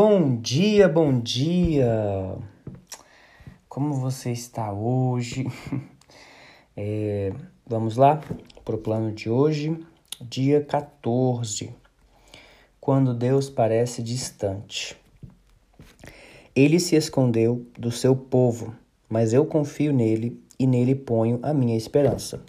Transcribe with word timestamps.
Bom 0.00 0.36
dia, 0.36 0.88
bom 0.88 1.18
dia! 1.18 2.38
Como 3.68 3.94
você 3.94 4.30
está 4.30 4.72
hoje? 4.72 5.44
É, 6.76 7.32
vamos 7.66 7.96
lá 7.96 8.22
para 8.64 8.76
o 8.76 8.78
plano 8.78 9.10
de 9.10 9.28
hoje, 9.28 9.76
dia 10.20 10.64
14. 10.64 11.74
Quando 12.80 13.12
Deus 13.12 13.50
parece 13.50 14.00
distante. 14.00 14.96
Ele 16.54 16.78
se 16.78 16.94
escondeu 16.94 17.66
do 17.76 17.90
seu 17.90 18.14
povo, 18.14 18.76
mas 19.08 19.32
eu 19.32 19.44
confio 19.44 19.92
nele 19.92 20.40
e 20.56 20.68
nele 20.68 20.94
ponho 20.94 21.40
a 21.42 21.52
minha 21.52 21.76
esperança. 21.76 22.40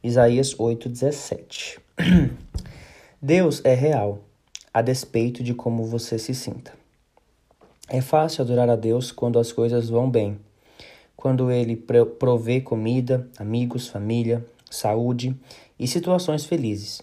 Isaías 0.00 0.54
8,17 0.54 1.80
Deus 3.20 3.60
é 3.64 3.74
real, 3.74 4.20
a 4.72 4.80
despeito 4.80 5.42
de 5.42 5.52
como 5.52 5.84
você 5.84 6.16
se 6.16 6.32
sinta. 6.32 6.80
É 7.92 8.00
fácil 8.00 8.42
adorar 8.42 8.68
a 8.68 8.76
Deus 8.76 9.12
quando 9.12 9.38
as 9.38 9.52
coisas 9.52 9.88
vão 9.88 10.10
bem 10.10 10.40
quando 11.22 11.52
ele 11.52 11.76
provê 12.18 12.60
comida, 12.60 13.28
amigos, 13.38 13.86
família, 13.86 14.44
saúde 14.68 15.36
e 15.78 15.86
situações 15.86 16.44
felizes. 16.44 17.00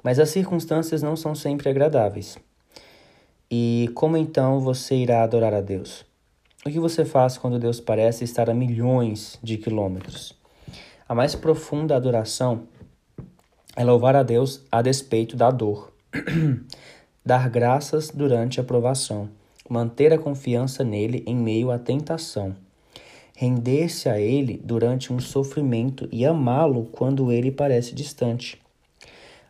Mas 0.00 0.20
as 0.20 0.30
circunstâncias 0.30 1.02
não 1.02 1.16
são 1.16 1.34
sempre 1.34 1.68
agradáveis. 1.68 2.38
E 3.50 3.90
como 3.96 4.16
então 4.16 4.60
você 4.60 4.94
irá 4.94 5.24
adorar 5.24 5.52
a 5.52 5.60
Deus? 5.60 6.06
O 6.64 6.70
que 6.70 6.78
você 6.78 7.04
faz 7.04 7.36
quando 7.36 7.58
Deus 7.58 7.80
parece 7.80 8.22
estar 8.22 8.48
a 8.48 8.54
milhões 8.54 9.40
de 9.42 9.56
quilômetros? 9.56 10.38
A 11.08 11.12
mais 11.12 11.34
profunda 11.34 11.96
adoração 11.96 12.62
é 13.74 13.82
louvar 13.82 14.14
a 14.14 14.22
Deus 14.22 14.62
a 14.70 14.80
despeito 14.82 15.36
da 15.36 15.50
dor, 15.50 15.92
dar 17.26 17.50
graças 17.50 18.08
durante 18.10 18.60
a 18.60 18.64
provação, 18.64 19.28
manter 19.68 20.12
a 20.12 20.18
confiança 20.18 20.82
nele 20.82 21.22
em 21.26 21.36
meio 21.36 21.70
à 21.70 21.78
tentação 21.78 22.56
render-se 23.40 24.08
a 24.08 24.18
ele 24.18 24.60
durante 24.64 25.12
um 25.12 25.20
sofrimento 25.20 26.08
e 26.10 26.26
amá-lo 26.26 26.86
quando 26.86 27.30
ele 27.30 27.52
parece 27.52 27.94
distante. 27.94 28.60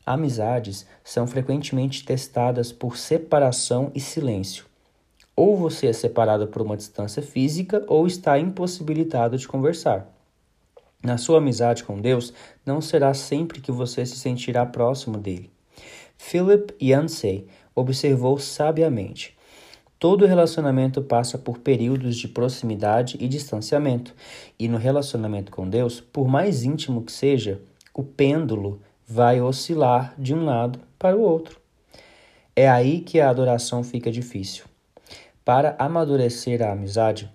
Amizades 0.04 0.86
são 1.02 1.26
frequentemente 1.26 2.04
testadas 2.04 2.70
por 2.70 2.98
separação 2.98 3.90
e 3.94 4.00
silêncio. 4.00 4.66
Ou 5.34 5.56
você 5.56 5.86
é 5.86 5.92
separado 5.94 6.48
por 6.48 6.60
uma 6.60 6.76
distância 6.76 7.22
física 7.22 7.82
ou 7.88 8.06
está 8.06 8.38
impossibilitado 8.38 9.38
de 9.38 9.48
conversar. 9.48 10.06
Na 11.02 11.16
sua 11.16 11.38
amizade 11.38 11.82
com 11.82 11.98
Deus, 11.98 12.34
não 12.66 12.82
será 12.82 13.14
sempre 13.14 13.58
que 13.58 13.72
você 13.72 14.04
se 14.04 14.16
sentirá 14.16 14.66
próximo 14.66 15.16
dele. 15.16 15.50
Philip 16.18 16.74
Yancey 16.78 17.46
observou 17.74 18.38
sabiamente: 18.38 19.37
Todo 19.98 20.26
relacionamento 20.26 21.02
passa 21.02 21.36
por 21.36 21.58
períodos 21.58 22.16
de 22.16 22.28
proximidade 22.28 23.16
e 23.18 23.26
distanciamento, 23.26 24.14
e 24.56 24.68
no 24.68 24.78
relacionamento 24.78 25.50
com 25.50 25.68
Deus, 25.68 26.00
por 26.00 26.28
mais 26.28 26.62
íntimo 26.62 27.02
que 27.02 27.10
seja, 27.10 27.60
o 27.92 28.04
pêndulo 28.04 28.80
vai 29.04 29.40
oscilar 29.40 30.14
de 30.16 30.32
um 30.32 30.44
lado 30.44 30.78
para 30.96 31.16
o 31.16 31.20
outro. 31.20 31.60
É 32.54 32.68
aí 32.68 33.00
que 33.00 33.18
a 33.18 33.28
adoração 33.28 33.82
fica 33.82 34.08
difícil. 34.08 34.66
Para 35.44 35.74
amadurecer 35.80 36.62
a 36.62 36.70
amizade, 36.70 37.28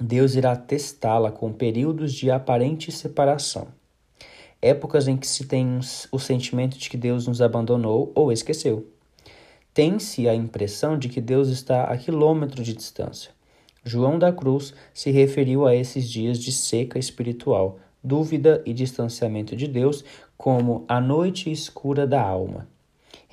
Deus 0.00 0.36
irá 0.36 0.54
testá-la 0.54 1.32
com 1.32 1.52
períodos 1.52 2.12
de 2.12 2.30
aparente 2.30 2.92
separação. 2.92 3.66
Épocas 4.62 5.08
em 5.08 5.16
que 5.16 5.26
se 5.26 5.46
tem 5.46 5.80
o 6.12 6.18
sentimento 6.20 6.78
de 6.78 6.88
que 6.88 6.96
Deus 6.96 7.26
nos 7.26 7.42
abandonou 7.42 8.12
ou 8.14 8.30
esqueceu 8.30 8.86
tem-se 9.76 10.26
a 10.26 10.34
impressão 10.34 10.98
de 10.98 11.06
que 11.06 11.20
Deus 11.20 11.48
está 11.48 11.84
a 11.84 11.98
quilômetros 11.98 12.64
de 12.64 12.72
distância. 12.72 13.30
João 13.84 14.18
da 14.18 14.32
Cruz 14.32 14.72
se 14.94 15.10
referiu 15.10 15.66
a 15.66 15.76
esses 15.76 16.08
dias 16.08 16.38
de 16.38 16.50
seca 16.50 16.98
espiritual, 16.98 17.78
dúvida 18.02 18.62
e 18.64 18.72
distanciamento 18.72 19.54
de 19.54 19.68
Deus 19.68 20.02
como 20.34 20.86
a 20.88 20.98
noite 20.98 21.52
escura 21.52 22.06
da 22.06 22.22
alma. 22.22 22.66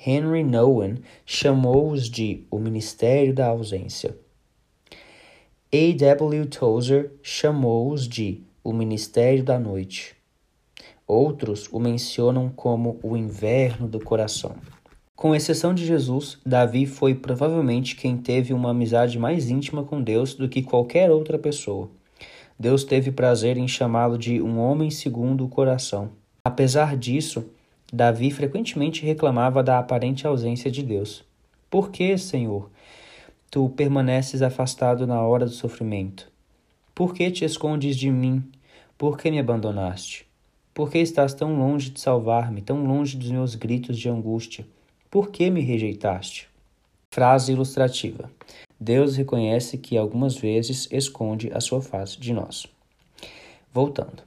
Henry 0.06 0.44
Nouwen 0.44 0.98
chamou-os 1.24 2.10
de 2.10 2.44
o 2.50 2.58
ministério 2.58 3.32
da 3.32 3.46
ausência. 3.46 4.14
A. 5.72 5.96
W. 5.96 6.44
Tozer 6.44 7.10
chamou-os 7.22 8.06
de 8.06 8.42
o 8.62 8.70
ministério 8.70 9.42
da 9.42 9.58
noite. 9.58 10.14
Outros 11.06 11.70
o 11.72 11.80
mencionam 11.80 12.50
como 12.50 13.00
o 13.02 13.16
inverno 13.16 13.88
do 13.88 13.98
coração. 13.98 14.54
Com 15.16 15.34
exceção 15.34 15.72
de 15.72 15.86
Jesus, 15.86 16.38
Davi 16.44 16.86
foi 16.86 17.14
provavelmente 17.14 17.94
quem 17.94 18.16
teve 18.16 18.52
uma 18.52 18.70
amizade 18.70 19.16
mais 19.16 19.48
íntima 19.48 19.84
com 19.84 20.02
Deus 20.02 20.34
do 20.34 20.48
que 20.48 20.60
qualquer 20.60 21.10
outra 21.10 21.38
pessoa. 21.38 21.88
Deus 22.58 22.82
teve 22.82 23.12
prazer 23.12 23.56
em 23.56 23.68
chamá-lo 23.68 24.18
de 24.18 24.42
um 24.42 24.58
homem 24.58 24.90
segundo 24.90 25.44
o 25.44 25.48
coração. 25.48 26.10
Apesar 26.44 26.96
disso, 26.96 27.48
Davi 27.92 28.30
frequentemente 28.32 29.06
reclamava 29.06 29.62
da 29.62 29.78
aparente 29.78 30.26
ausência 30.26 30.70
de 30.70 30.82
Deus. 30.82 31.24
Por 31.70 31.90
que, 31.90 32.18
Senhor, 32.18 32.68
tu 33.50 33.68
permaneces 33.70 34.42
afastado 34.42 35.06
na 35.06 35.22
hora 35.22 35.46
do 35.46 35.52
sofrimento? 35.52 36.28
Por 36.92 37.14
que 37.14 37.30
te 37.30 37.44
escondes 37.44 37.96
de 37.96 38.10
mim? 38.10 38.42
Por 38.98 39.16
que 39.16 39.30
me 39.30 39.38
abandonaste? 39.38 40.26
Por 40.74 40.90
que 40.90 40.98
estás 40.98 41.32
tão 41.34 41.56
longe 41.56 41.90
de 41.90 42.00
salvar-me, 42.00 42.60
tão 42.60 42.84
longe 42.84 43.16
dos 43.16 43.30
meus 43.30 43.54
gritos 43.54 43.96
de 43.96 44.08
angústia? 44.08 44.66
Por 45.14 45.30
que 45.30 45.48
me 45.48 45.60
rejeitaste? 45.60 46.48
Frase 47.12 47.52
ilustrativa. 47.52 48.28
Deus 48.80 49.14
reconhece 49.14 49.78
que 49.78 49.96
algumas 49.96 50.36
vezes 50.36 50.88
esconde 50.90 51.52
a 51.54 51.60
sua 51.60 51.80
face 51.80 52.18
de 52.18 52.32
nós. 52.32 52.66
Voltando. 53.72 54.24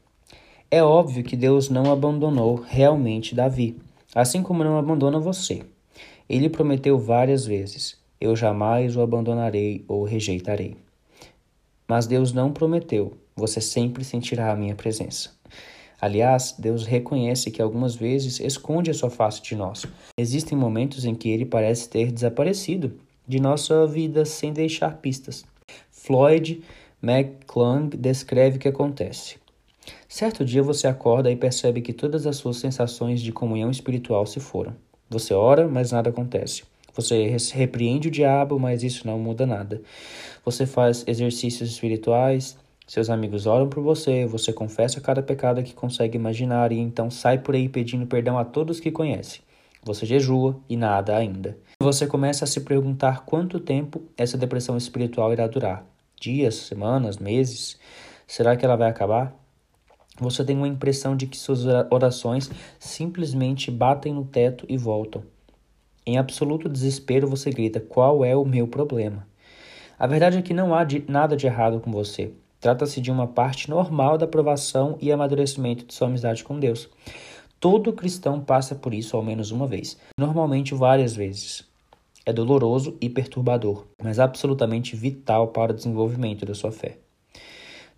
É 0.72 0.82
óbvio 0.82 1.26
que 1.26 1.36
Deus 1.36 1.68
não 1.70 1.92
abandonou 1.92 2.56
realmente 2.56 3.36
Davi, 3.36 3.76
assim 4.16 4.42
como 4.42 4.64
não 4.64 4.78
abandona 4.78 5.20
você. 5.20 5.62
Ele 6.30 6.48
prometeu 6.48 6.98
várias 6.98 7.46
vezes: 7.46 7.98
Eu 8.18 8.34
jamais 8.34 8.96
o 8.96 9.02
abandonarei 9.02 9.84
ou 9.90 10.06
rejeitarei. 10.06 10.78
Mas 11.86 12.08
Deus 12.08 12.32
não 12.32 12.54
prometeu: 12.54 13.18
Você 13.36 13.60
sempre 13.60 14.06
sentirá 14.06 14.54
a 14.54 14.56
minha 14.56 14.74
presença. 14.74 15.37
Aliás, 16.00 16.56
Deus 16.58 16.86
reconhece 16.86 17.50
que 17.50 17.62
algumas 17.62 17.96
vezes 17.96 18.40
esconde 18.40 18.92
a 18.92 18.94
sua 18.94 19.10
face 19.10 19.42
de 19.42 19.56
nós. 19.56 19.86
Existem 20.18 20.58
momentos 20.58 21.06
em 21.06 21.16
que 21.16 21.30
ele 21.30 21.46
parece 21.46 21.90
ter 21.90 22.12
desaparecido 22.12 23.00
de 23.28 23.40
nossa 23.40 23.86
vida 23.88 24.24
sem 24.24 24.54
deixar 24.54 24.98
pistas. 24.98 25.44
Floyd 25.90 26.62
McClung 27.02 27.90
descreve 27.90 28.58
o 28.58 28.60
que 28.60 28.68
acontece. 28.68 29.38
Certo 30.08 30.46
dia 30.46 30.64
você 30.64 30.88
acorda 30.88 31.32
e 31.32 31.36
percebe 31.36 31.82
que 31.82 31.94
todas 31.94 32.26
as 32.26 32.38
suas 32.38 32.58
sensações 32.58 33.22
de 33.22 33.32
comunhão 33.32 33.72
espiritual 33.72 34.26
se 34.26 34.40
foram. 34.40 34.76
Você 35.10 35.34
ora, 35.34 35.68
mas 35.68 35.92
nada 35.92 36.10
acontece. 36.10 36.64
Você 36.94 37.38
repreende 37.54 38.08
o 38.08 38.12
diabo, 38.12 38.60
mas 38.60 38.84
isso 38.84 39.06
não 39.06 39.20
muda 39.20 39.46
nada. 39.46 39.82
Você 40.44 40.66
faz 40.66 41.04
exercícios 41.08 41.70
espirituais, 41.70 42.58
seus 42.88 43.10
amigos 43.10 43.46
oram 43.46 43.68
por 43.68 43.84
você, 43.84 44.26
você 44.26 44.54
confessa 44.54 45.02
cada 45.02 45.22
pecado 45.22 45.62
que 45.62 45.74
consegue 45.74 46.18
imaginar 46.18 46.72
e 46.72 46.80
então 46.80 47.12
sai 47.12 47.38
por 47.38 47.54
aí 47.54 47.68
pedindo 47.68 48.08
perdão 48.08 48.38
a 48.38 48.46
todos 48.46 48.80
que 48.80 48.90
conhece. 48.90 49.42
Você 49.84 50.06
jejua 50.06 50.58
e 50.70 50.78
nada 50.78 51.18
ainda. 51.18 51.58
Você 51.82 52.08
começa 52.08 52.46
a 52.46 52.48
se 52.48 52.62
perguntar 52.62 53.26
quanto 53.26 53.60
tempo 53.60 54.02
essa 54.16 54.38
depressão 54.38 54.78
espiritual 54.78 55.34
irá 55.34 55.46
durar. 55.48 55.86
Dias, 56.20 56.56
semanas, 56.56 57.18
meses? 57.18 57.78
Será 58.26 58.56
que 58.56 58.64
ela 58.64 58.78
vai 58.78 58.90
acabar? 58.90 59.36
Você 60.20 60.46
tem 60.46 60.56
uma 60.56 60.68
impressão 60.68 61.16
de 61.16 61.28
que 61.28 61.38
suas 61.38 61.66
orações 61.92 62.50
simplesmente 62.80 63.70
batem 63.70 64.14
no 64.14 64.24
teto 64.24 64.66
e 64.70 64.78
voltam. 64.78 65.24
Em 66.06 66.18
absoluto 66.18 66.70
desespero, 66.70 67.28
você 67.28 67.52
grita: 67.52 67.82
Qual 67.82 68.24
é 68.24 68.34
o 68.34 68.46
meu 68.46 68.66
problema? 68.66 69.28
A 70.00 70.08
verdade 70.08 70.38
é 70.38 70.42
que 70.42 70.54
não 70.54 70.74
há 70.74 70.86
de, 70.86 71.04
nada 71.08 71.36
de 71.36 71.46
errado 71.46 71.82
com 71.82 71.92
você. 71.92 72.32
Trata-se 72.60 73.00
de 73.00 73.12
uma 73.12 73.28
parte 73.28 73.70
normal 73.70 74.18
da 74.18 74.26
aprovação 74.26 74.98
e 75.00 75.12
amadurecimento 75.12 75.86
de 75.86 75.94
sua 75.94 76.08
amizade 76.08 76.44
com 76.44 76.60
Deus. 76.60 76.90
Todo 77.60 77.94
cristão 77.94 78.40
passa 78.40 78.76
por 78.76 78.94
isso 78.94 79.16
ao 79.16 79.24
menos 79.24 79.52
uma 79.52 79.68
vez, 79.68 79.98
normalmente 80.18 80.74
várias 80.74 81.16
vezes. 81.16 81.64
É 82.26 82.34
doloroso 82.34 82.98
e 83.00 83.10
perturbador, 83.10 83.86
mas 84.04 84.20
absolutamente 84.20 84.96
vital 84.96 85.48
para 85.48 85.72
o 85.72 85.76
desenvolvimento 85.76 86.46
da 86.46 86.54
sua 86.54 86.72
fé. 86.72 86.98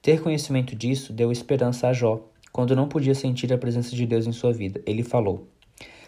Ter 0.02 0.22
conhecimento 0.22 0.76
disso 0.76 1.12
deu 1.12 1.32
esperança 1.32 1.88
a 1.88 1.94
Jó, 1.94 2.22
quando 2.52 2.76
não 2.76 2.88
podia 2.88 3.16
sentir 3.16 3.52
a 3.54 3.58
presença 3.58 3.96
de 3.96 4.06
Deus 4.06 4.28
em 4.28 4.32
sua 4.32 4.54
vida. 4.54 4.82
Ele 4.86 5.04
falou: 5.04 5.48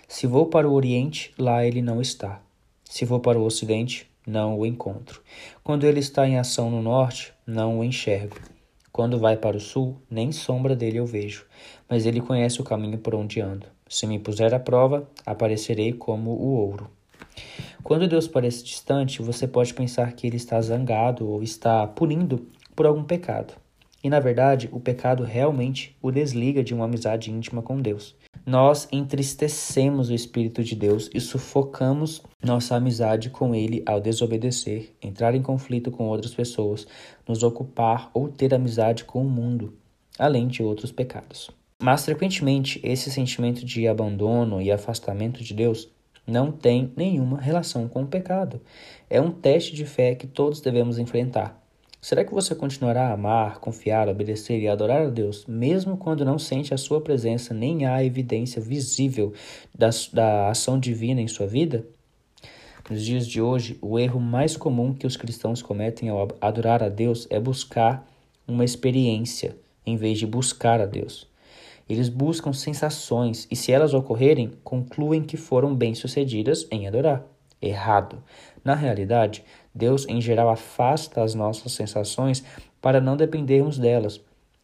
Se 0.07 0.27
vou 0.27 0.45
para 0.45 0.69
o 0.69 0.74
Oriente, 0.74 1.33
lá 1.38 1.65
ele 1.65 1.81
não 1.81 2.01
está. 2.01 2.42
Se 2.83 3.06
vou 3.06 3.19
para 3.19 3.39
o 3.39 3.44
Ocidente, 3.44 4.10
não 4.25 4.57
o 4.57 4.65
encontro. 4.65 5.21
Quando 5.63 5.85
ele 5.85 6.00
está 6.00 6.27
em 6.27 6.38
ação 6.38 6.69
no 6.69 6.81
norte, 6.81 7.33
não 7.45 7.79
o 7.79 7.83
enxergo. 7.83 8.38
Quando 8.91 9.19
vai 9.19 9.38
para 9.38 9.57
o 9.57 9.59
sul, 9.59 10.01
nem 10.09 10.31
sombra 10.31 10.75
dele 10.75 10.97
eu 10.97 11.06
vejo, 11.06 11.45
mas 11.89 12.06
ele 12.06 12.19
conhece 12.19 12.59
o 12.59 12.63
caminho 12.63 12.97
por 12.97 13.15
onde 13.15 13.39
ando. 13.39 13.68
Se 13.88 14.06
me 14.06 14.19
puser 14.19 14.53
à 14.53 14.59
prova, 14.59 15.09
aparecerei 15.25 15.94
como 15.94 16.31
o 16.31 16.56
ouro. 16.56 16.89
Quando 17.83 18.07
Deus 18.07 18.27
parece 18.27 18.63
distante, 18.63 19.21
você 19.21 19.47
pode 19.47 19.73
pensar 19.73 20.12
que 20.13 20.27
ele 20.27 20.38
está 20.38 20.62
zangado 20.62 21.27
ou 21.27 21.41
está 21.41 21.88
punindo 21.88 22.47
por 22.75 22.85
algum 22.85 23.03
pecado. 23.03 23.53
E 24.03 24.09
na 24.09 24.19
verdade, 24.19 24.69
o 24.71 24.79
pecado 24.79 25.23
realmente 25.23 25.95
o 26.01 26.12
desliga 26.12 26.63
de 26.63 26.73
uma 26.73 26.85
amizade 26.85 27.31
íntima 27.31 27.62
com 27.62 27.81
Deus. 27.81 28.15
Nós 28.45 28.88
entristecemos 28.91 30.09
o 30.09 30.13
Espírito 30.15 30.63
de 30.63 30.75
Deus 30.75 31.09
e 31.13 31.21
sufocamos 31.21 32.23
nossa 32.43 32.75
amizade 32.75 33.29
com 33.29 33.53
Ele 33.53 33.83
ao 33.85 34.01
desobedecer, 34.01 34.95
entrar 34.99 35.35
em 35.35 35.43
conflito 35.43 35.91
com 35.91 36.07
outras 36.07 36.33
pessoas, 36.33 36.88
nos 37.27 37.43
ocupar 37.43 38.09
ou 38.13 38.29
ter 38.29 38.53
amizade 38.53 39.03
com 39.03 39.21
o 39.21 39.29
mundo, 39.29 39.77
além 40.17 40.47
de 40.47 40.63
outros 40.63 40.91
pecados. 40.91 41.51
Mas 41.79 42.03
frequentemente 42.03 42.79
esse 42.83 43.11
sentimento 43.11 43.63
de 43.63 43.88
abandono 43.88 44.59
e 44.59 44.71
afastamento 44.71 45.44
de 45.44 45.53
Deus 45.53 45.87
não 46.25 46.51
tem 46.51 46.91
nenhuma 46.95 47.39
relação 47.39 47.87
com 47.87 48.03
o 48.03 48.07
pecado. 48.07 48.59
É 49.09 49.21
um 49.21 49.31
teste 49.31 49.75
de 49.75 49.85
fé 49.85 50.15
que 50.15 50.25
todos 50.25 50.61
devemos 50.61 50.97
enfrentar. 50.97 51.60
Será 52.01 52.25
que 52.25 52.33
você 52.33 52.56
continuará 52.56 53.09
a 53.09 53.13
amar, 53.13 53.59
confiar, 53.59 54.09
obedecer 54.09 54.59
e 54.59 54.68
adorar 54.68 55.03
a 55.03 55.09
Deus, 55.09 55.45
mesmo 55.45 55.95
quando 55.95 56.25
não 56.25 56.39
sente 56.39 56.74
a 56.74 56.77
sua 56.77 57.00
presença 57.00 57.53
nem 57.53 57.86
há 57.86 58.03
evidência 58.03 58.59
visível 58.59 59.33
da, 59.77 59.92
da 60.12 60.50
ação 60.50 60.80
divina 60.80 61.21
em 61.21 61.27
sua 61.27 61.45
vida? 61.45 61.86
Nos 62.89 63.06
dias 63.06 63.27
de 63.27 63.39
hoje, 63.39 63.77
o 63.83 64.00
erro 64.00 64.19
mais 64.19 64.57
comum 64.57 64.95
que 64.95 65.06
os 65.06 65.15
cristãos 65.15 65.62
cometem 65.62 66.09
ao 66.09 66.27
adorar 66.42 66.81
a 66.81 66.89
Deus 66.89 67.27
é 67.30 67.39
buscar 67.39 68.06
uma 68.47 68.65
experiência 68.65 69.56
em 69.86 69.95
vez 69.95 70.18
de 70.18 70.25
buscar 70.25 70.81
a 70.81 70.88
Deus. 70.88 71.27
Eles 71.88 72.09
buscam 72.09 72.51
sensações 72.51 73.47
e, 73.51 73.56
se 73.56 73.71
elas 73.71 73.94
ocorrerem, 73.94 74.54
concluem 74.63 75.21
que 75.21 75.38
foram 75.38 75.75
bem-sucedidas 75.75 76.65
em 76.71 76.88
adorar. 76.88 77.24
Errado. 77.62 78.24
Na 78.63 78.74
realidade, 78.74 79.44
Deus 79.73 80.07
em 80.07 80.19
geral 80.21 80.50
afasta 80.50 81.23
as 81.23 81.33
nossas 81.33 81.71
sensações 81.71 82.44
para 82.81 83.00
não 83.01 83.15
dependermos 83.15 83.77
delas. 83.77 84.21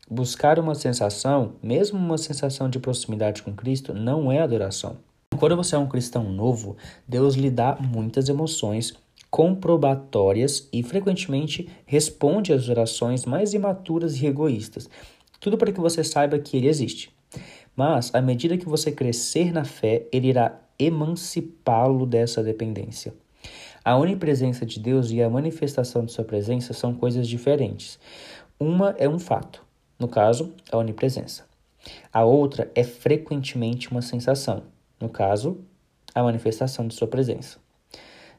Buscar 0.10 0.58
uma 0.60 0.76
sensação, 0.76 1.54
mesmo 1.62 2.00
uma 2.00 2.18
sensação 2.18 2.70
de 2.70 2.80
proximidade 2.80 3.44
com 3.44 3.54
Cristo, 3.54 3.94
não 3.94 4.32
é 4.32 4.40
adoração. 4.40 4.98
Quando 5.38 5.56
você 5.56 5.76
é 5.76 5.78
um 5.78 5.88
cristão 5.88 6.24
novo, 6.24 6.78
Deus 7.08 7.36
lhe 7.36 7.52
dá 7.52 7.78
muitas 7.80 8.30
emoções 8.30 8.94
comprobatórias 9.30 10.68
e 10.72 10.82
frequentemente 10.82 11.70
responde 11.86 12.54
às 12.54 12.70
orações 12.70 13.26
mais 13.26 13.54
imaturas 13.54 14.20
e 14.22 14.26
egoístas. 14.26 14.90
Tudo 15.40 15.58
para 15.58 15.72
que 15.72 15.80
você 15.80 16.04
saiba 16.04 16.40
que 16.40 16.58
ele 16.58 16.68
existe. 16.68 17.12
Mas, 17.76 18.10
à 18.16 18.22
medida 18.22 18.58
que 18.58 18.68
você 18.68 18.92
crescer 18.92 19.52
na 19.52 19.64
fé, 19.64 20.08
ele 20.12 20.30
irá 20.30 20.60
emancipá-lo 20.80 22.06
dessa 22.06 22.42
dependência. 22.42 23.14
A 23.88 23.96
onipresença 23.96 24.66
de 24.66 24.82
Deus 24.82 25.12
e 25.12 25.22
a 25.22 25.30
manifestação 25.30 26.04
de 26.04 26.12
sua 26.12 26.26
presença 26.26 26.74
são 26.74 26.94
coisas 26.94 27.26
diferentes. 27.26 27.98
Uma 28.60 28.94
é 28.98 29.08
um 29.08 29.18
fato, 29.18 29.64
no 29.98 30.10
caso, 30.10 30.54
a 30.70 30.78
onipresença. 30.78 31.46
A 32.12 32.26
outra 32.26 32.70
é 32.76 32.84
frequentemente 32.84 33.90
uma 33.90 34.02
sensação, 34.02 34.64
no 35.00 35.08
caso, 35.08 35.60
a 36.14 36.22
manifestação 36.22 36.86
de 36.86 36.96
sua 36.96 37.08
presença. 37.08 37.60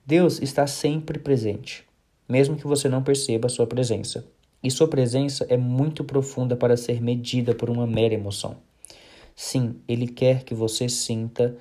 Deus 0.05 0.39
está 0.43 0.67
sempre 0.67 1.19
presente, 1.19 1.83
mesmo 2.29 2.55
que 2.55 2.67
você 2.67 2.87
não 2.87 3.03
perceba 3.03 3.49
sua 3.49 3.67
presença. 3.67 4.27
E 4.62 4.71
sua 4.71 4.87
presença 4.87 5.47
é 5.49 5.56
muito 5.56 6.05
profunda 6.05 6.56
para 6.56 6.77
ser 6.77 7.01
medida 7.01 7.55
por 7.55 7.71
uma 7.71 7.87
mera 7.87 8.12
emoção. 8.12 8.59
Sim, 9.35 9.77
ele 9.89 10.09
quer 10.09 10.44
que 10.44 10.53
você 10.53 10.91
sinta 10.91 11.56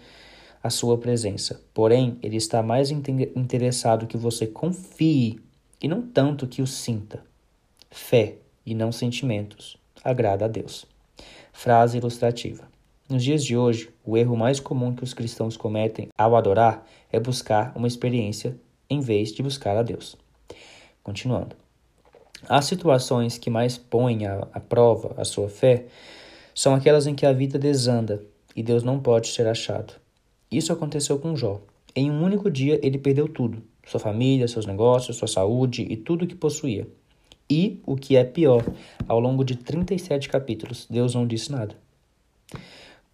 a 0.62 0.70
sua 0.70 0.98
presença. 0.98 1.62
Porém, 1.74 2.18
ele 2.22 2.38
está 2.38 2.62
mais 2.62 2.92
interessado 2.92 4.08
que 4.08 4.18
você 4.18 4.48
confie 4.48 5.40
e 5.82 5.88
não 5.88 6.02
tanto 6.02 6.48
que 6.48 6.62
o 6.62 6.68
sinta. 6.68 7.24
Fé 7.90 8.36
e 8.66 8.76
não 8.76 8.92
sentimentos 8.92 9.78
agrada 10.04 10.46
a 10.46 10.48
Deus. 10.48 10.86
Frase 11.52 11.98
ilustrativa. 11.98 12.68
Nos 13.10 13.24
dias 13.24 13.44
de 13.44 13.56
hoje, 13.56 13.90
o 14.06 14.18
erro 14.18 14.36
mais 14.36 14.60
comum 14.60 14.94
que 14.94 15.04
os 15.04 15.14
cristãos 15.14 15.56
cometem 15.56 16.10
ao 16.18 16.36
adorar 16.36 16.86
é 17.12 17.20
buscar 17.20 17.72
uma 17.76 17.88
experiência 17.88 18.58
em 18.90 19.00
vez 19.00 19.32
de 19.32 19.42
buscar 19.42 19.78
a 19.78 19.84
Deus. 19.84 20.18
Continuando. 21.04 21.56
As 22.48 22.66
situações 22.66 23.38
que 23.38 23.50
mais 23.50 23.78
põem 23.78 24.26
à, 24.26 24.46
prova 24.60 25.16
a 25.18 25.26
sua 25.26 25.50
fé 25.50 25.86
são 26.54 26.74
aquelas 26.74 27.08
em 27.08 27.16
que 27.16 27.26
a 27.26 27.34
vida 27.34 27.58
desanda 27.58 28.22
e 28.56 28.62
Deus 28.62 28.84
não 28.84 29.00
pode 29.00 29.28
ser 29.28 29.48
achado. 29.48 29.94
Isso 30.52 30.72
aconteceu 30.72 31.20
com 31.20 31.36
Jó. 31.36 31.62
Em 31.96 32.10
um 32.10 32.24
único 32.24 32.50
dia 32.50 32.80
ele 32.82 32.98
perdeu 32.98 33.28
tudo: 33.28 33.62
sua 33.86 34.00
família, 34.00 34.48
seus 34.48 34.66
negócios, 34.66 35.18
sua 35.18 35.28
saúde 35.28 35.86
e 35.90 35.98
tudo 35.98 36.24
o 36.24 36.28
que 36.28 36.36
possuía. 36.36 36.88
E, 37.50 37.80
o 37.86 37.96
que 37.96 38.18
é 38.18 38.26
pior, 38.26 38.64
ao 39.08 39.20
longo 39.20 39.44
de 39.44 39.56
37 39.56 40.28
capítulos, 40.28 40.86
Deus 40.90 41.16
não 41.16 41.26
disse 41.26 41.52
nada. 41.52 41.76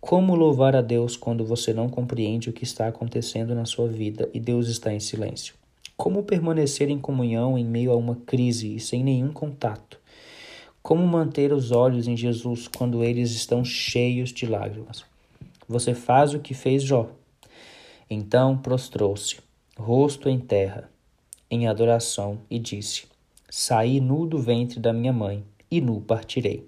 Como 0.01 0.35
louvar 0.35 0.75
a 0.75 0.81
Deus 0.81 1.15
quando 1.15 1.45
você 1.45 1.73
não 1.73 1.87
compreende 1.87 2.49
o 2.49 2.53
que 2.53 2.63
está 2.63 2.87
acontecendo 2.87 3.55
na 3.55 3.65
sua 3.65 3.87
vida 3.87 4.29
e 4.33 4.39
Deus 4.39 4.67
está 4.67 4.93
em 4.93 4.99
silêncio? 4.99 5.55
Como 5.95 6.23
permanecer 6.23 6.89
em 6.89 6.99
comunhão 6.99 7.57
em 7.57 7.63
meio 7.63 7.91
a 7.91 7.95
uma 7.95 8.15
crise 8.25 8.75
e 8.75 8.79
sem 8.79 9.03
nenhum 9.03 9.31
contato? 9.31 9.99
Como 10.81 11.07
manter 11.07 11.53
os 11.53 11.71
olhos 11.71 12.07
em 12.07 12.17
Jesus 12.17 12.67
quando 12.67 13.03
eles 13.03 13.31
estão 13.31 13.63
cheios 13.63 14.33
de 14.33 14.45
lágrimas? 14.45 15.05
Você 15.69 15.93
faz 15.93 16.33
o 16.33 16.39
que 16.39 16.53
fez 16.53 16.83
Jó, 16.83 17.09
então 18.13 18.57
prostrou-se, 18.57 19.39
rosto 19.77 20.29
em 20.29 20.39
terra, 20.39 20.89
em 21.49 21.67
adoração, 21.67 22.39
e 22.49 22.59
disse: 22.59 23.05
Saí 23.49 23.99
nu 23.99 24.25
do 24.25 24.39
ventre 24.39 24.79
da 24.79 24.93
minha 24.93 25.11
mãe, 25.13 25.43
e 25.69 25.81
nu 25.81 26.01
partirei. 26.01 26.67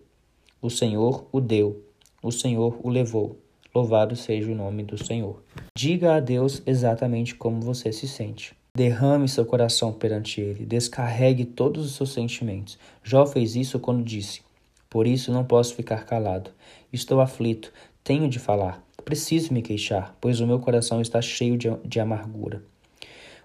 O 0.61 0.69
Senhor 0.69 1.27
o 1.31 1.39
deu, 1.39 1.83
o 2.21 2.31
Senhor 2.31 2.79
o 2.83 2.89
levou. 2.89 3.39
Louvado 3.73 4.15
seja 4.15 4.51
o 4.51 4.55
nome 4.55 4.83
do 4.83 4.97
Senhor. 4.97 5.43
Diga 5.77 6.15
a 6.15 6.19
Deus 6.19 6.63
exatamente 6.65 7.35
como 7.35 7.61
você 7.61 7.91
se 7.91 8.07
sente. 8.07 8.55
Derrame 8.73 9.27
seu 9.27 9.45
coração 9.45 9.91
perante 9.91 10.39
Ele, 10.39 10.65
descarregue 10.65 11.43
todos 11.43 11.85
os 11.85 11.95
seus 11.95 12.13
sentimentos. 12.13 12.77
Jó 13.03 13.25
fez 13.25 13.55
isso 13.55 13.79
quando 13.79 14.03
disse: 14.03 14.41
Por 14.89 15.07
isso 15.07 15.31
não 15.31 15.43
posso 15.43 15.75
ficar 15.75 16.05
calado. 16.05 16.51
Estou 16.91 17.19
aflito, 17.19 17.73
tenho 18.03 18.29
de 18.29 18.39
falar. 18.39 18.84
Preciso 19.05 19.53
me 19.53 19.61
queixar, 19.61 20.17
pois 20.19 20.39
o 20.41 20.47
meu 20.47 20.59
coração 20.59 20.99
está 20.99 21.21
cheio 21.21 21.55
de, 21.57 21.69
de 21.85 21.99
amargura. 21.99 22.63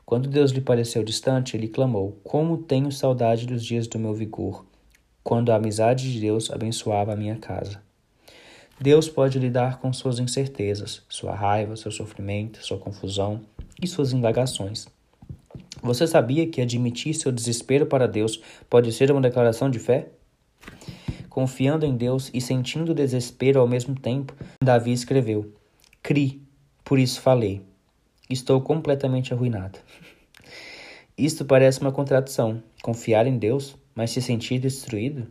Quando 0.07 0.29
Deus 0.29 0.53
lhe 0.53 0.61
pareceu 0.63 1.05
distante, 1.05 1.55
ele 1.55 1.69
clamou: 1.69 2.19
Como 2.25 2.57
tenho 2.57 2.91
saudade 2.91 3.47
dos 3.47 3.63
dias 3.63 3.87
do 3.87 3.99
meu 3.99 4.15
vigor, 4.15 4.65
quando 5.23 5.53
a 5.53 5.57
amizade 5.57 6.11
de 6.11 6.19
Deus 6.19 6.51
abençoava 6.51 7.13
a 7.13 7.17
minha 7.17 7.37
casa. 7.37 7.83
Deus 8.81 9.11
pode 9.11 9.39
lidar 9.39 9.79
com 9.79 9.93
suas 9.93 10.19
incertezas, 10.19 11.03
sua 11.11 11.35
raiva, 11.35 11.77
seu 11.77 11.91
sofrimento, 11.91 12.65
sua 12.65 12.79
confusão 12.79 13.43
e 13.81 13.87
suas 13.87 14.15
indagações. 14.15 14.89
Você 15.83 16.07
sabia 16.07 16.47
que 16.47 16.63
admitir 16.63 17.13
seu 17.15 17.31
desespero 17.31 17.85
para 17.85 18.09
Deus 18.09 18.41
pode 18.71 18.91
ser 18.93 19.13
uma 19.13 19.21
declaração 19.21 19.71
de 19.71 19.79
fé? 19.79 20.09
Confiando 21.31 21.87
em 21.87 21.97
Deus 21.97 22.29
e 22.35 22.41
sentindo 22.41 22.93
desespero 22.93 23.61
ao 23.61 23.69
mesmo 23.69 23.95
tempo, 23.95 24.35
Davi 24.61 24.93
escreveu: 24.93 25.55
Cri, 26.03 26.43
por 26.85 26.99
isso 26.99 27.21
falei. 27.21 27.63
Estou 28.29 28.61
completamente 28.61 29.33
arruinado. 29.33 29.79
Isto 31.17 31.45
parece 31.45 31.81
uma 31.81 31.93
contradição. 31.93 32.61
Confiar 32.83 33.29
em 33.29 33.39
Deus, 33.39 33.77
mas 33.95 34.11
se 34.11 34.21
sentir 34.21 34.59
destruído? 34.59 35.29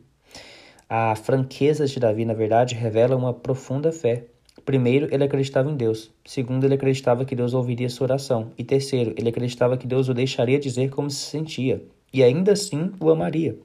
A 0.88 1.16
franqueza 1.16 1.86
de 1.86 2.00
Davi, 2.00 2.24
na 2.24 2.34
verdade, 2.34 2.76
revela 2.76 3.16
uma 3.16 3.34
profunda 3.34 3.92
fé. 3.92 4.24
Primeiro, 4.64 5.14
ele 5.14 5.26
acreditava 5.26 5.70
em 5.70 5.76
Deus. 5.76 6.12
Segundo, 6.26 6.64
ele 6.64 6.76
acreditava 6.76 7.26
que 7.26 7.36
Deus 7.36 7.54
ouviria 7.54 7.90
sua 7.90 8.06
oração. 8.06 8.54
E 8.58 8.64
terceiro, 8.64 9.14
ele 9.18 9.30
acreditava 9.30 9.78
que 9.78 9.88
Deus 9.88 10.08
o 10.08 10.14
deixaria 10.14 10.60
dizer 10.60 10.92
como 10.92 11.10
se 11.10 11.26
sentia. 11.26 11.84
E 12.14 12.24
ainda 12.24 12.54
assim 12.54 12.92
o 13.00 13.10
amaria. 13.10 13.58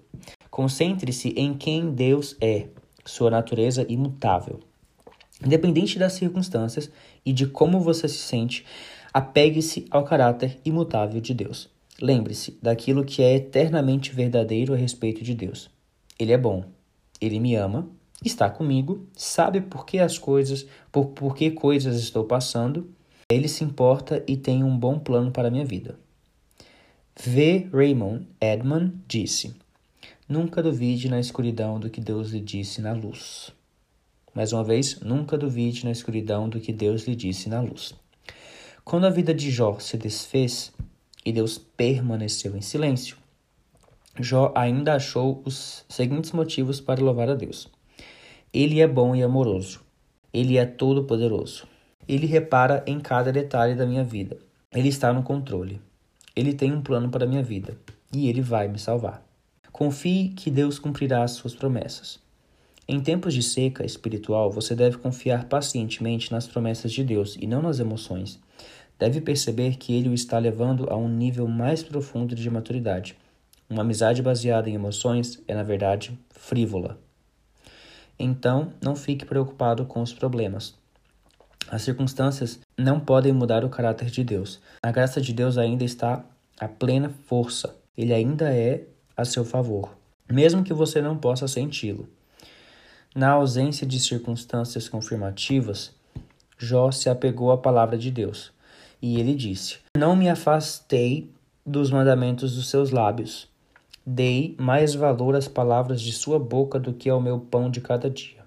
Concentre-se 0.54 1.30
em 1.30 1.52
quem 1.52 1.90
Deus 1.90 2.36
é, 2.40 2.68
sua 3.04 3.28
natureza 3.28 3.84
imutável. 3.88 4.60
Independente 5.44 5.98
das 5.98 6.12
circunstâncias 6.12 6.88
e 7.26 7.32
de 7.32 7.48
como 7.48 7.80
você 7.80 8.06
se 8.06 8.18
sente, 8.18 8.64
apegue-se 9.12 9.84
ao 9.90 10.04
caráter 10.04 10.56
imutável 10.64 11.20
de 11.20 11.34
Deus. 11.34 11.68
Lembre-se 12.00 12.56
daquilo 12.62 13.04
que 13.04 13.20
é 13.20 13.34
eternamente 13.34 14.12
verdadeiro 14.14 14.72
a 14.72 14.76
respeito 14.76 15.24
de 15.24 15.34
Deus. 15.34 15.68
Ele 16.20 16.32
é 16.32 16.38
bom, 16.38 16.62
ele 17.20 17.40
me 17.40 17.56
ama, 17.56 17.88
está 18.24 18.48
comigo, 18.48 19.08
sabe 19.16 19.60
por 19.60 19.84
que 19.84 19.98
as 19.98 20.18
coisas, 20.18 20.64
por, 20.92 21.06
por 21.06 21.34
que 21.34 21.50
coisas 21.50 21.96
estou 21.96 22.22
passando, 22.22 22.88
ele 23.28 23.48
se 23.48 23.64
importa 23.64 24.22
e 24.24 24.36
tem 24.36 24.62
um 24.62 24.78
bom 24.78 25.00
plano 25.00 25.32
para 25.32 25.48
a 25.48 25.50
minha 25.50 25.64
vida. 25.64 25.98
V. 27.16 27.68
Raymond 27.72 28.28
Edman 28.40 28.92
disse: 29.08 29.63
Nunca 30.34 30.60
duvide 30.60 31.08
na 31.08 31.20
escuridão 31.20 31.78
do 31.78 31.88
que 31.88 32.00
Deus 32.00 32.32
lhe 32.32 32.40
disse 32.40 32.80
na 32.80 32.92
luz. 32.92 33.52
Mais 34.34 34.52
uma 34.52 34.64
vez, 34.64 34.98
nunca 34.98 35.38
duvide 35.38 35.84
na 35.84 35.92
escuridão 35.92 36.48
do 36.48 36.58
que 36.58 36.72
Deus 36.72 37.06
lhe 37.06 37.14
disse 37.14 37.48
na 37.48 37.60
luz. 37.60 37.94
Quando 38.84 39.06
a 39.06 39.10
vida 39.10 39.32
de 39.32 39.48
Jó 39.48 39.78
se 39.78 39.96
desfez, 39.96 40.72
e 41.24 41.30
Deus 41.30 41.56
permaneceu 41.56 42.56
em 42.56 42.60
silêncio. 42.60 43.16
Jó 44.18 44.52
ainda 44.56 44.96
achou 44.96 45.40
os 45.44 45.84
seguintes 45.88 46.32
motivos 46.32 46.80
para 46.80 47.00
louvar 47.00 47.30
a 47.30 47.36
Deus. 47.36 47.70
Ele 48.52 48.80
é 48.80 48.88
bom 48.88 49.14
e 49.14 49.22
amoroso. 49.22 49.82
Ele 50.32 50.58
é 50.58 50.66
todo-poderoso. 50.66 51.64
Ele 52.08 52.26
repara 52.26 52.82
em 52.88 52.98
cada 52.98 53.30
detalhe 53.30 53.76
da 53.76 53.86
minha 53.86 54.02
vida. 54.02 54.36
Ele 54.72 54.88
está 54.88 55.12
no 55.12 55.22
controle. 55.22 55.80
Ele 56.34 56.52
tem 56.52 56.72
um 56.72 56.82
plano 56.82 57.08
para 57.08 57.24
a 57.24 57.28
minha 57.28 57.44
vida 57.44 57.78
e 58.12 58.28
ele 58.28 58.40
vai 58.40 58.66
me 58.66 58.80
salvar. 58.80 59.23
Confie 59.74 60.28
que 60.28 60.52
Deus 60.52 60.78
cumprirá 60.78 61.24
as 61.24 61.32
suas 61.32 61.52
promessas. 61.52 62.20
Em 62.86 63.00
tempos 63.00 63.34
de 63.34 63.42
seca 63.42 63.84
espiritual, 63.84 64.48
você 64.48 64.72
deve 64.72 64.98
confiar 64.98 65.46
pacientemente 65.46 66.30
nas 66.30 66.46
promessas 66.46 66.92
de 66.92 67.02
Deus 67.02 67.36
e 67.40 67.44
não 67.44 67.60
nas 67.60 67.80
emoções. 67.80 68.38
Deve 69.00 69.20
perceber 69.20 69.74
que 69.74 69.92
ele 69.92 70.08
o 70.08 70.14
está 70.14 70.38
levando 70.38 70.88
a 70.88 70.96
um 70.96 71.08
nível 71.08 71.48
mais 71.48 71.82
profundo 71.82 72.36
de 72.36 72.48
maturidade. 72.48 73.16
Uma 73.68 73.82
amizade 73.82 74.22
baseada 74.22 74.70
em 74.70 74.74
emoções 74.74 75.42
é, 75.48 75.56
na 75.56 75.64
verdade, 75.64 76.16
frívola. 76.30 76.96
Então, 78.16 78.72
não 78.80 78.94
fique 78.94 79.26
preocupado 79.26 79.84
com 79.86 80.00
os 80.00 80.12
problemas. 80.12 80.76
As 81.68 81.82
circunstâncias 81.82 82.60
não 82.78 83.00
podem 83.00 83.32
mudar 83.32 83.64
o 83.64 83.68
caráter 83.68 84.08
de 84.08 84.22
Deus. 84.22 84.60
A 84.80 84.92
graça 84.92 85.20
de 85.20 85.32
Deus 85.32 85.58
ainda 85.58 85.82
está 85.82 86.24
a 86.60 86.68
plena 86.68 87.12
força. 87.26 87.74
Ele 87.98 88.14
ainda 88.14 88.54
é 88.54 88.93
a 89.16 89.24
seu 89.24 89.44
favor, 89.44 89.90
mesmo 90.30 90.64
que 90.64 90.72
você 90.72 91.00
não 91.00 91.16
possa 91.16 91.46
senti-lo. 91.46 92.08
Na 93.14 93.30
ausência 93.30 93.86
de 93.86 94.00
circunstâncias 94.00 94.88
confirmativas, 94.88 95.92
Jó 96.58 96.90
se 96.90 97.08
apegou 97.08 97.52
à 97.52 97.58
palavra 97.58 97.96
de 97.96 98.10
Deus. 98.10 98.52
E 99.00 99.20
ele 99.20 99.34
disse: 99.34 99.78
Não 99.96 100.16
me 100.16 100.28
afastei 100.28 101.30
dos 101.64 101.90
mandamentos 101.90 102.56
dos 102.56 102.68
seus 102.68 102.90
lábios. 102.90 103.48
Dei 104.04 104.54
mais 104.58 104.94
valor 104.94 105.36
às 105.36 105.46
palavras 105.46 106.00
de 106.00 106.12
sua 106.12 106.38
boca 106.38 106.78
do 106.78 106.92
que 106.92 107.08
ao 107.08 107.20
meu 107.20 107.38
pão 107.38 107.70
de 107.70 107.80
cada 107.80 108.10
dia. 108.10 108.44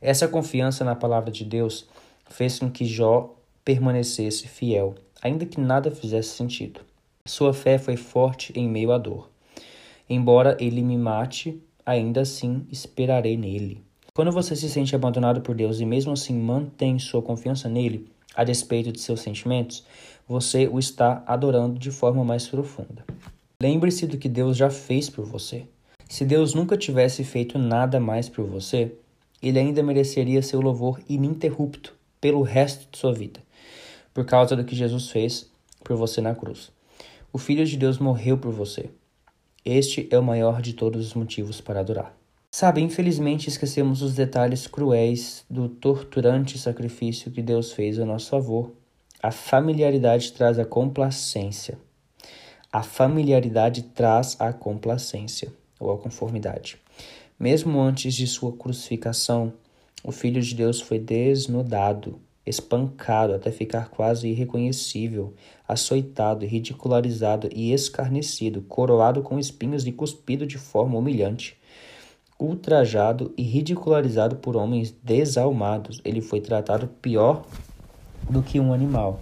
Essa 0.00 0.28
confiança 0.28 0.84
na 0.84 0.94
palavra 0.94 1.30
de 1.30 1.44
Deus 1.44 1.88
fez 2.28 2.58
com 2.58 2.70
que 2.70 2.84
Jó 2.84 3.34
permanecesse 3.64 4.46
fiel, 4.46 4.94
ainda 5.22 5.44
que 5.44 5.60
nada 5.60 5.90
fizesse 5.90 6.30
sentido. 6.30 6.80
Sua 7.26 7.52
fé 7.52 7.78
foi 7.78 7.96
forte 7.96 8.52
em 8.56 8.68
meio 8.68 8.92
à 8.92 8.98
dor. 8.98 9.28
Embora 10.12 10.56
ele 10.58 10.82
me 10.82 10.98
mate, 10.98 11.62
ainda 11.86 12.22
assim 12.22 12.66
esperarei 12.68 13.36
nele. 13.36 13.80
Quando 14.12 14.32
você 14.32 14.56
se 14.56 14.68
sente 14.68 14.92
abandonado 14.96 15.40
por 15.40 15.54
Deus 15.54 15.78
e 15.78 15.86
mesmo 15.86 16.12
assim 16.12 16.36
mantém 16.36 16.98
sua 16.98 17.22
confiança 17.22 17.68
nele, 17.68 18.10
a 18.34 18.42
despeito 18.42 18.90
de 18.90 19.00
seus 19.00 19.20
sentimentos, 19.20 19.84
você 20.26 20.66
o 20.66 20.80
está 20.80 21.22
adorando 21.24 21.78
de 21.78 21.92
forma 21.92 22.24
mais 22.24 22.48
profunda. 22.48 23.04
Lembre-se 23.62 24.04
do 24.08 24.18
que 24.18 24.28
Deus 24.28 24.56
já 24.56 24.68
fez 24.68 25.08
por 25.08 25.24
você. 25.24 25.64
Se 26.08 26.24
Deus 26.24 26.54
nunca 26.54 26.76
tivesse 26.76 27.22
feito 27.22 27.56
nada 27.56 28.00
mais 28.00 28.28
por 28.28 28.44
você, 28.44 28.92
ele 29.40 29.60
ainda 29.60 29.80
mereceria 29.80 30.42
seu 30.42 30.60
louvor 30.60 31.00
ininterrupto 31.08 31.94
pelo 32.20 32.42
resto 32.42 32.88
de 32.90 32.98
sua 32.98 33.12
vida, 33.12 33.40
por 34.12 34.24
causa 34.24 34.56
do 34.56 34.64
que 34.64 34.74
Jesus 34.74 35.08
fez 35.08 35.48
por 35.84 35.96
você 35.96 36.20
na 36.20 36.34
cruz. 36.34 36.72
O 37.32 37.38
Filho 37.38 37.64
de 37.64 37.76
Deus 37.76 37.98
morreu 37.98 38.36
por 38.36 38.52
você. 38.52 38.90
Este 39.64 40.08
é 40.10 40.18
o 40.18 40.22
maior 40.22 40.62
de 40.62 40.72
todos 40.72 41.06
os 41.08 41.14
motivos 41.14 41.60
para 41.60 41.80
adorar. 41.80 42.16
Sabe, 42.50 42.80
infelizmente 42.80 43.48
esquecemos 43.48 44.02
os 44.02 44.14
detalhes 44.14 44.66
cruéis 44.66 45.44
do 45.48 45.68
torturante 45.68 46.58
sacrifício 46.58 47.30
que 47.30 47.42
Deus 47.42 47.72
fez 47.72 47.98
a 47.98 48.04
nosso 48.04 48.30
favor. 48.30 48.72
A 49.22 49.30
familiaridade 49.30 50.32
traz 50.32 50.58
a 50.58 50.64
complacência. 50.64 51.78
A 52.72 52.82
familiaridade 52.82 53.82
traz 53.82 54.36
a 54.40 54.52
complacência 54.52 55.52
ou 55.78 55.92
a 55.92 55.98
conformidade. 55.98 56.78
Mesmo 57.38 57.80
antes 57.80 58.14
de 58.14 58.26
sua 58.26 58.52
crucificação, 58.52 59.52
o 60.02 60.10
Filho 60.10 60.40
de 60.40 60.54
Deus 60.54 60.80
foi 60.80 60.98
desnudado, 60.98 62.18
espancado 62.50 63.34
até 63.34 63.50
ficar 63.50 63.88
quase 63.88 64.28
irreconhecível, 64.28 65.32
açoitado, 65.66 66.44
ridicularizado 66.44 67.48
e 67.54 67.72
escarnecido, 67.72 68.62
coroado 68.62 69.22
com 69.22 69.38
espinhos 69.38 69.86
e 69.86 69.92
cuspido 69.92 70.46
de 70.46 70.58
forma 70.58 70.98
humilhante. 70.98 71.56
Ultrajado 72.38 73.32
e 73.36 73.42
ridicularizado 73.42 74.36
por 74.36 74.56
homens 74.56 74.90
desalmados, 75.02 76.00
ele 76.04 76.20
foi 76.20 76.40
tratado 76.40 76.88
pior 77.00 77.46
do 78.28 78.42
que 78.42 78.60
um 78.60 78.72
animal. 78.72 79.20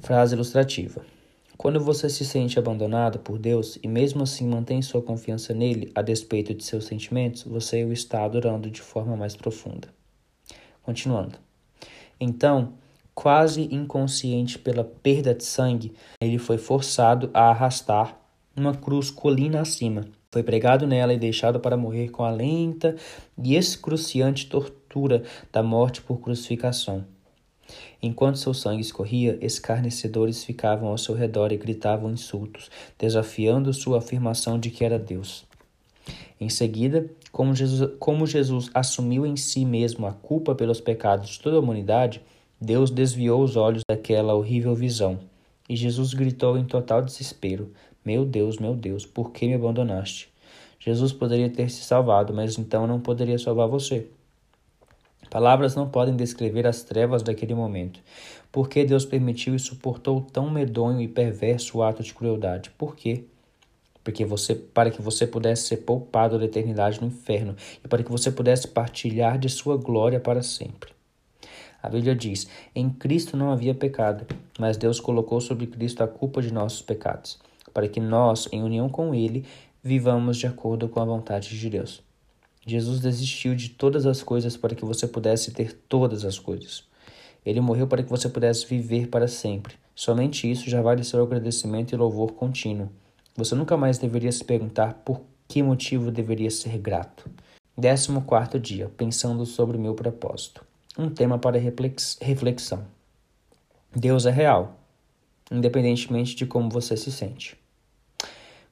Frase 0.00 0.34
ilustrativa. 0.34 1.04
Quando 1.56 1.80
você 1.80 2.10
se 2.10 2.24
sente 2.24 2.58
abandonado 2.58 3.20
por 3.20 3.38
Deus 3.38 3.78
e 3.82 3.88
mesmo 3.88 4.24
assim 4.24 4.46
mantém 4.46 4.82
sua 4.82 5.00
confiança 5.00 5.54
nele 5.54 5.90
a 5.94 6.02
despeito 6.02 6.52
de 6.52 6.64
seus 6.64 6.84
sentimentos, 6.84 7.44
você 7.44 7.84
o 7.84 7.92
está 7.92 8.24
adorando 8.24 8.70
de 8.70 8.82
forma 8.82 9.16
mais 9.16 9.36
profunda. 9.36 9.88
Continuando. 10.82 11.43
Então, 12.20 12.74
quase 13.14 13.62
inconsciente 13.74 14.58
pela 14.58 14.84
perda 14.84 15.34
de 15.34 15.44
sangue, 15.44 15.92
ele 16.20 16.38
foi 16.38 16.58
forçado 16.58 17.30
a 17.32 17.50
arrastar 17.50 18.18
uma 18.56 18.74
cruz 18.74 19.10
colina 19.10 19.60
acima. 19.60 20.04
Foi 20.30 20.42
pregado 20.42 20.86
nela 20.86 21.14
e 21.14 21.18
deixado 21.18 21.60
para 21.60 21.76
morrer 21.76 22.08
com 22.08 22.24
a 22.24 22.30
lenta 22.30 22.96
e 23.38 23.54
excruciante 23.54 24.46
tortura 24.46 25.22
da 25.52 25.62
morte 25.62 26.02
por 26.02 26.20
crucificação. 26.20 27.04
Enquanto 28.02 28.38
seu 28.38 28.52
sangue 28.52 28.82
escorria, 28.82 29.38
escarnecedores 29.40 30.44
ficavam 30.44 30.88
ao 30.88 30.98
seu 30.98 31.14
redor 31.14 31.52
e 31.52 31.56
gritavam 31.56 32.10
insultos, 32.10 32.70
desafiando 32.98 33.72
sua 33.72 33.98
afirmação 33.98 34.58
de 34.58 34.70
que 34.70 34.84
era 34.84 34.98
Deus. 34.98 35.46
Em 36.40 36.48
seguida, 36.48 37.08
como 37.30 37.54
Jesus, 37.54 37.90
como 37.98 38.26
Jesus 38.26 38.70
assumiu 38.74 39.24
em 39.24 39.36
si 39.36 39.64
mesmo 39.64 40.06
a 40.06 40.12
culpa 40.12 40.54
pelos 40.54 40.80
pecados 40.80 41.30
de 41.30 41.40
toda 41.40 41.56
a 41.56 41.60
humanidade, 41.60 42.20
Deus 42.60 42.90
desviou 42.90 43.42
os 43.42 43.56
olhos 43.56 43.82
daquela 43.88 44.34
horrível 44.34 44.74
visão. 44.74 45.20
E 45.68 45.76
Jesus 45.76 46.12
gritou 46.12 46.58
em 46.58 46.64
total 46.64 47.02
desespero: 47.02 47.72
Meu 48.04 48.24
Deus, 48.24 48.58
meu 48.58 48.74
Deus, 48.74 49.06
por 49.06 49.30
que 49.30 49.46
me 49.46 49.54
abandonaste? 49.54 50.28
Jesus 50.78 51.12
poderia 51.12 51.48
ter 51.48 51.70
se 51.70 51.82
salvado, 51.82 52.34
mas 52.34 52.58
então 52.58 52.86
não 52.86 53.00
poderia 53.00 53.38
salvar 53.38 53.66
você. 53.68 54.06
Palavras 55.30 55.74
não 55.74 55.88
podem 55.88 56.14
descrever 56.14 56.66
as 56.66 56.82
trevas 56.82 57.22
daquele 57.22 57.54
momento. 57.54 58.00
Por 58.52 58.68
que 58.68 58.84
Deus 58.84 59.04
permitiu 59.04 59.54
e 59.54 59.58
suportou 59.58 60.20
tão 60.20 60.50
medonho 60.50 61.00
e 61.00 61.08
perverso 61.08 61.82
ato 61.82 62.02
de 62.02 62.12
crueldade? 62.12 62.70
Por 62.76 62.94
quê? 62.94 63.24
Porque 64.04 64.24
você, 64.24 64.54
para 64.54 64.90
que 64.90 65.00
você 65.00 65.26
pudesse 65.26 65.66
ser 65.66 65.78
poupado 65.78 66.38
da 66.38 66.44
eternidade 66.44 67.00
no 67.00 67.06
inferno 67.08 67.56
e 67.82 67.88
para 67.88 68.04
que 68.04 68.10
você 68.10 68.30
pudesse 68.30 68.68
partilhar 68.68 69.38
de 69.38 69.48
sua 69.48 69.78
glória 69.78 70.20
para 70.20 70.42
sempre. 70.42 70.92
A 71.82 71.88
Bíblia 71.88 72.14
diz: 72.14 72.46
Em 72.74 72.88
Cristo 72.90 73.36
não 73.36 73.50
havia 73.50 73.74
pecado, 73.74 74.26
mas 74.58 74.76
Deus 74.76 75.00
colocou 75.00 75.40
sobre 75.40 75.66
Cristo 75.66 76.02
a 76.02 76.08
culpa 76.08 76.40
de 76.40 76.52
nossos 76.52 76.82
pecados, 76.82 77.38
para 77.72 77.88
que 77.88 78.00
nós, 78.00 78.46
em 78.52 78.62
união 78.62 78.88
com 78.88 79.14
Ele, 79.14 79.44
vivamos 79.82 80.36
de 80.36 80.46
acordo 80.46 80.88
com 80.88 81.00
a 81.00 81.04
vontade 81.04 81.58
de 81.58 81.70
Deus. 81.70 82.02
Jesus 82.66 83.00
desistiu 83.00 83.54
de 83.54 83.68
todas 83.68 84.06
as 84.06 84.22
coisas 84.22 84.56
para 84.56 84.74
que 84.74 84.84
você 84.84 85.06
pudesse 85.06 85.50
ter 85.50 85.74
todas 85.86 86.24
as 86.24 86.38
coisas. 86.38 86.84
Ele 87.44 87.60
morreu 87.60 87.86
para 87.86 88.02
que 88.02 88.08
você 88.08 88.28
pudesse 88.28 88.66
viver 88.66 89.08
para 89.08 89.28
sempre. 89.28 89.74
Somente 89.94 90.50
isso 90.50 90.70
já 90.70 90.80
vale 90.80 91.04
seu 91.04 91.22
agradecimento 91.22 91.92
e 91.92 91.96
louvor 91.96 92.32
contínuo. 92.32 92.88
Você 93.36 93.54
nunca 93.56 93.76
mais 93.76 93.98
deveria 93.98 94.30
se 94.30 94.44
perguntar 94.44 94.94
por 95.04 95.20
que 95.48 95.62
motivo 95.62 96.10
deveria 96.10 96.50
ser 96.50 96.78
grato. 96.78 97.28
14 97.76 98.58
dia, 98.60 98.88
pensando 98.96 99.44
sobre 99.44 99.76
o 99.76 99.80
meu 99.80 99.94
propósito. 99.94 100.64
Um 100.96 101.10
tema 101.10 101.36
para 101.36 101.58
reflexão. 101.58 102.84
Deus 103.94 104.26
é 104.26 104.30
real, 104.30 104.78
independentemente 105.50 106.36
de 106.36 106.46
como 106.46 106.70
você 106.70 106.96
se 106.96 107.10
sente. 107.10 107.56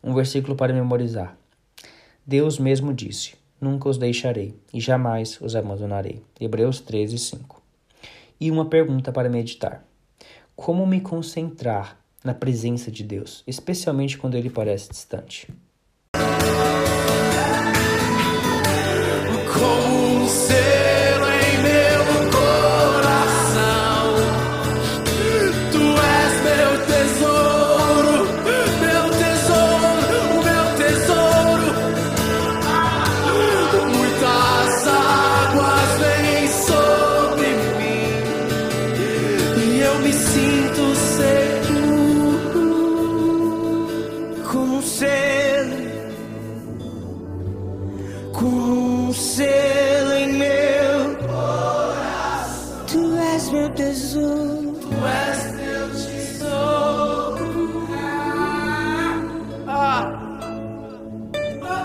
Um 0.03 0.15
versículo 0.15 0.55
para 0.55 0.73
memorizar. 0.73 1.37
Deus 2.25 2.59
mesmo 2.59 2.95
disse: 2.95 3.35
nunca 3.61 3.89
os 3.89 3.99
deixarei 3.99 4.55
e 4.73 4.81
jamais 4.81 5.41
os 5.41 5.57
abandonarei. 5.57 6.23
Hebreus 6.41 6.81
13, 6.81 7.19
5. 7.19 7.61
E 8.41 8.51
uma 8.51 8.67
pergunta 8.67 9.11
para 9.11 9.29
meditar: 9.29 9.85
Como 10.55 10.87
me 10.87 11.01
concentrar 11.01 12.02
na 12.25 12.35
presença 12.35 12.91
de 12.91 13.03
Deus, 13.03 13.43
especialmente 13.47 14.19
quando 14.19 14.37
ele 14.37 14.51
parece 14.51 14.91
distante? 14.91 15.49